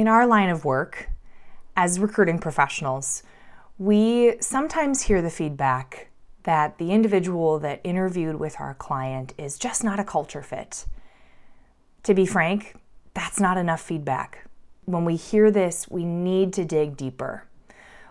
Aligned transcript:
In 0.00 0.08
our 0.08 0.26
line 0.26 0.48
of 0.48 0.64
work, 0.64 1.10
as 1.76 2.00
recruiting 2.00 2.38
professionals, 2.38 3.22
we 3.76 4.36
sometimes 4.40 5.02
hear 5.02 5.20
the 5.20 5.28
feedback 5.28 6.08
that 6.44 6.78
the 6.78 6.90
individual 6.90 7.58
that 7.58 7.82
interviewed 7.84 8.36
with 8.36 8.58
our 8.60 8.72
client 8.72 9.34
is 9.36 9.58
just 9.58 9.84
not 9.84 10.00
a 10.00 10.04
culture 10.04 10.40
fit. 10.40 10.86
To 12.04 12.14
be 12.14 12.24
frank, 12.24 12.76
that's 13.12 13.38
not 13.38 13.58
enough 13.58 13.82
feedback. 13.82 14.46
When 14.86 15.04
we 15.04 15.16
hear 15.16 15.50
this, 15.50 15.86
we 15.90 16.06
need 16.06 16.54
to 16.54 16.64
dig 16.64 16.96
deeper. 16.96 17.44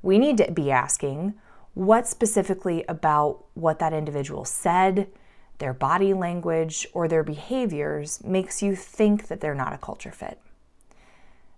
We 0.00 0.18
need 0.18 0.38
to 0.38 0.50
be 0.52 0.70
asking 0.70 1.34
what 1.74 2.08
specifically 2.08 2.86
about 2.88 3.44
what 3.52 3.78
that 3.80 3.92
individual 3.92 4.46
said, 4.46 5.08
their 5.58 5.74
body 5.74 6.14
language, 6.14 6.86
or 6.94 7.08
their 7.08 7.22
behaviors 7.22 8.24
makes 8.24 8.62
you 8.62 8.74
think 8.74 9.26
that 9.26 9.42
they're 9.42 9.54
not 9.54 9.74
a 9.74 9.78
culture 9.78 10.12
fit. 10.12 10.40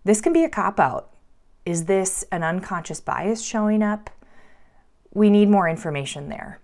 This 0.06 0.20
can 0.20 0.32
be 0.32 0.44
a 0.44 0.48
cop 0.48 0.78
out. 0.78 1.10
Is 1.64 1.86
this 1.86 2.24
an 2.30 2.44
unconscious 2.44 3.00
bias 3.00 3.42
showing 3.42 3.82
up? 3.82 4.08
We 5.12 5.30
need 5.30 5.48
more 5.48 5.68
information 5.68 6.28
there. 6.28 6.60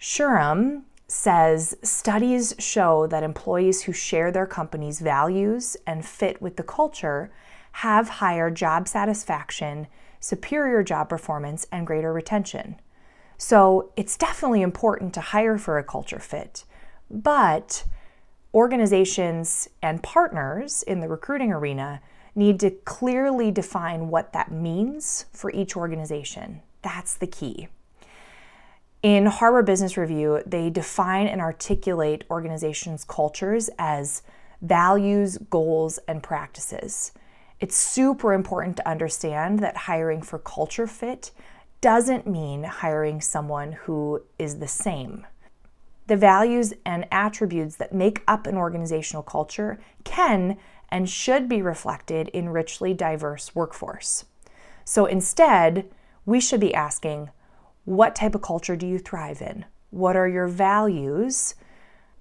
SHRM 0.00 0.84
says 1.06 1.76
studies 1.82 2.54
show 2.58 3.06
that 3.08 3.22
employees 3.22 3.82
who 3.82 3.92
share 3.92 4.32
their 4.32 4.46
company's 4.46 4.98
values 4.98 5.76
and 5.86 6.06
fit 6.06 6.40
with 6.40 6.56
the 6.56 6.62
culture 6.62 7.30
have 7.72 8.08
higher 8.08 8.50
job 8.50 8.88
satisfaction, 8.88 9.86
superior 10.18 10.82
job 10.82 11.10
performance, 11.10 11.66
and 11.70 11.86
greater 11.86 12.14
retention. 12.14 12.76
So 13.36 13.92
it's 13.94 14.16
definitely 14.16 14.62
important 14.62 15.12
to 15.12 15.20
hire 15.20 15.58
for 15.58 15.76
a 15.76 15.84
culture 15.84 16.18
fit, 16.18 16.64
but 17.10 17.84
organizations 18.54 19.68
and 19.82 20.02
partners 20.02 20.82
in 20.82 21.00
the 21.00 21.08
recruiting 21.08 21.52
arena 21.52 22.00
need 22.34 22.60
to 22.60 22.70
clearly 22.70 23.50
define 23.50 24.08
what 24.08 24.32
that 24.32 24.50
means 24.50 25.26
for 25.32 25.50
each 25.50 25.76
organization. 25.76 26.62
That's 26.82 27.14
the 27.14 27.26
key. 27.26 27.68
In 29.02 29.26
Harvard 29.26 29.66
Business 29.66 29.96
Review, 29.96 30.42
they 30.46 30.70
define 30.70 31.26
and 31.26 31.40
articulate 31.40 32.24
organizations' 32.30 33.04
cultures 33.04 33.68
as 33.78 34.22
values, 34.60 35.38
goals, 35.50 35.98
and 36.06 36.22
practices. 36.22 37.12
It's 37.58 37.76
super 37.76 38.32
important 38.32 38.76
to 38.76 38.88
understand 38.88 39.58
that 39.58 39.76
hiring 39.76 40.22
for 40.22 40.38
culture 40.38 40.86
fit 40.86 41.32
doesn't 41.80 42.28
mean 42.28 42.62
hiring 42.62 43.20
someone 43.20 43.72
who 43.72 44.22
is 44.38 44.58
the 44.60 44.68
same. 44.68 45.26
The 46.06 46.16
values 46.16 46.74
and 46.84 47.06
attributes 47.10 47.76
that 47.76 47.94
make 47.94 48.22
up 48.26 48.46
an 48.46 48.56
organizational 48.56 49.22
culture 49.22 49.80
can 50.04 50.58
and 50.90 51.08
should 51.08 51.48
be 51.48 51.62
reflected 51.62 52.28
in 52.28 52.50
richly 52.50 52.92
diverse 52.92 53.54
workforce. 53.54 54.24
So 54.84 55.06
instead, 55.06 55.88
we 56.26 56.40
should 56.40 56.60
be 56.60 56.74
asking, 56.74 57.30
what 57.84 58.14
type 58.14 58.34
of 58.34 58.42
culture 58.42 58.76
do 58.76 58.86
you 58.86 58.98
thrive 58.98 59.40
in? 59.40 59.64
What 59.90 60.16
are 60.16 60.28
your 60.28 60.48
values? 60.48 61.54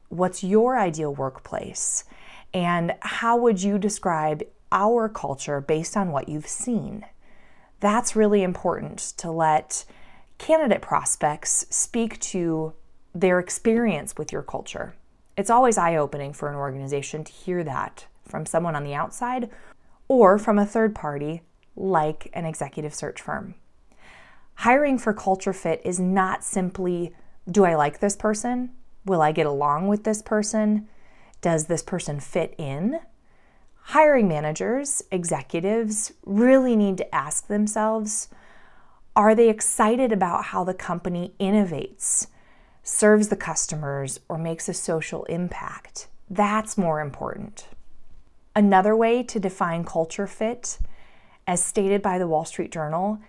What's 0.10 0.44
your 0.44 0.78
ideal 0.78 1.14
workplace? 1.14 2.04
And 2.54 2.96
how 3.02 3.38
would 3.38 3.62
you 3.62 3.78
describe 3.78 4.44
our 4.72 5.10
culture 5.10 5.62
based 5.62 5.96
on 5.98 6.12
what 6.12 6.30
you've 6.30 6.48
seen? 6.48 7.06
That's 7.80 8.16
really 8.16 8.44
important 8.44 9.00
to 9.18 9.32
let 9.32 9.86
candidate 10.38 10.82
prospects 10.82 11.66
speak 11.70 12.20
to 12.20 12.74
their 13.14 13.40
experience 13.40 14.16
with 14.18 14.32
your 14.32 14.42
culture. 14.42 14.94
It's 15.38 15.50
always 15.50 15.78
eye 15.78 15.96
opening 15.96 16.34
for 16.34 16.50
an 16.50 16.56
organization 16.56 17.24
to 17.24 17.32
hear 17.32 17.64
that 17.64 18.06
from 18.26 18.46
someone 18.46 18.76
on 18.76 18.84
the 18.84 18.94
outside 18.94 19.50
or 20.08 20.38
from 20.38 20.60
a 20.60 20.66
third 20.66 20.96
party 20.96 21.42
like 21.76 22.30
an 22.34 22.46
executive 22.46 22.94
search 22.94 23.22
firm. 23.22 23.56
Hiring 24.56 24.98
for 24.98 25.14
culture 25.14 25.54
fit 25.54 25.82
is 25.84 26.00
not 26.00 26.44
simply 26.44 27.14
do 27.50 27.66
I 27.66 27.76
like 27.76 28.00
this 28.00 28.16
person? 28.16 28.72
Will 29.06 29.22
I 29.22 29.32
get 29.32 29.48
along 29.48 29.88
with 29.88 30.04
this 30.04 30.22
person? 30.22 30.88
Does 31.42 31.66
this 31.66 31.82
person 31.82 32.20
fit 32.20 32.54
in? 32.58 33.00
Hiring 33.86 34.28
managers, 34.28 35.02
executives 35.12 36.14
really 36.24 36.76
need 36.76 36.98
to 36.98 37.16
ask 37.16 37.48
themselves 37.48 38.30
are 39.16 39.36
they 39.36 39.50
excited 39.50 40.12
about 40.12 40.46
how 40.46 40.64
the 40.64 40.74
company 40.74 41.34
innovates, 41.40 42.28
serves 42.84 43.28
the 43.30 43.36
customers, 43.36 44.20
or 44.28 44.38
makes 44.38 44.68
a 44.68 44.74
social 44.74 45.24
impact? 45.26 46.08
That's 46.30 46.78
more 46.78 47.02
important. 47.02 47.68
Another 48.56 48.96
way 48.96 49.24
to 49.24 49.40
define 49.40 49.84
culture 49.84 50.28
fit, 50.28 50.80
as 51.48 51.64
stated 51.64 52.02
by 52.02 52.18
the 52.18 52.28
Wall 52.28 52.46
Street 52.46 52.72
Journal, 52.72 53.20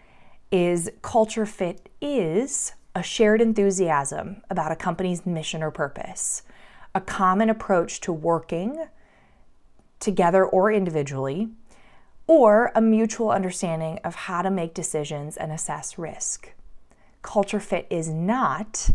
is 0.51 0.91
culture 1.01 1.47
fit 1.47 1.89
is 2.01 2.75
a 2.95 3.03
shared 3.03 3.41
enthusiasm 3.41 4.43
about 4.51 4.73
a 4.73 4.77
company's 4.77 5.25
mission 5.25 5.63
or 5.63 5.71
purpose, 5.71 6.43
a 6.95 7.01
common 7.01 7.49
approach 7.49 8.01
to 8.01 8.13
working 8.13 8.87
together 9.99 10.45
or 10.45 10.71
individually, 10.71 11.49
or 12.27 12.71
a 12.75 12.81
mutual 12.81 13.31
understanding 13.31 13.99
of 14.05 14.15
how 14.15 14.43
to 14.43 14.51
make 14.51 14.75
decisions 14.75 15.37
and 15.37 15.53
assess 15.53 15.99
risk. 15.99 16.53
Culture 17.23 17.61
fit 17.61 17.87
is 17.89 18.09
not 18.09 18.91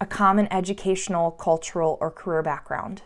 a 0.00 0.06
common 0.06 0.50
educational, 0.50 1.30
cultural, 1.30 1.98
or 2.00 2.10
career 2.10 2.42
background. 2.42 3.02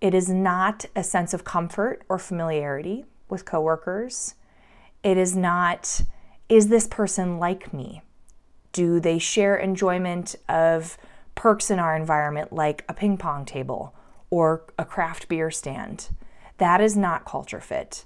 It 0.00 0.14
is 0.14 0.28
not 0.28 0.84
a 0.94 1.02
sense 1.02 1.32
of 1.32 1.44
comfort 1.44 2.02
or 2.08 2.18
familiarity 2.18 3.04
with 3.28 3.44
coworkers. 3.44 4.34
It 5.02 5.16
is 5.16 5.34
not, 5.34 6.02
is 6.48 6.68
this 6.68 6.86
person 6.86 7.38
like 7.38 7.72
me? 7.72 8.02
Do 8.72 9.00
they 9.00 9.18
share 9.18 9.56
enjoyment 9.56 10.36
of 10.48 10.98
perks 11.34 11.70
in 11.70 11.78
our 11.78 11.96
environment 11.96 12.52
like 12.52 12.84
a 12.88 12.94
ping 12.94 13.16
pong 13.16 13.44
table 13.44 13.94
or 14.30 14.64
a 14.78 14.84
craft 14.84 15.28
beer 15.28 15.50
stand? 15.50 16.10
That 16.58 16.80
is 16.80 16.96
not 16.96 17.24
culture 17.24 17.60
fit. 17.60 18.04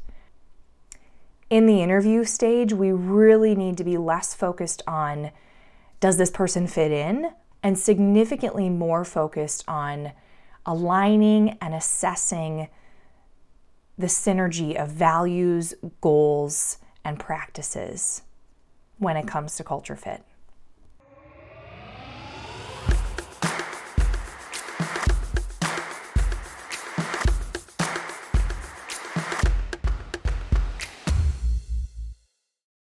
In 1.50 1.66
the 1.66 1.82
interview 1.82 2.24
stage, 2.24 2.72
we 2.72 2.92
really 2.92 3.54
need 3.54 3.76
to 3.76 3.84
be 3.84 3.98
less 3.98 4.34
focused 4.34 4.82
on 4.86 5.30
does 6.00 6.16
this 6.16 6.30
person 6.30 6.66
fit 6.66 6.90
in 6.90 7.32
and 7.62 7.78
significantly 7.78 8.68
more 8.68 9.04
focused 9.04 9.64
on 9.68 10.12
aligning 10.66 11.56
and 11.60 11.74
assessing 11.74 12.68
the 13.98 14.06
synergy 14.06 14.74
of 14.74 14.88
values, 14.88 15.74
goals, 16.00 16.78
and 17.04 17.18
practices 17.18 18.22
when 18.98 19.16
it 19.16 19.26
comes 19.26 19.56
to 19.56 19.64
culture 19.64 19.96
fit. 19.96 20.22